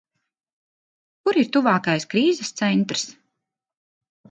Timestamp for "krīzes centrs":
2.15-3.07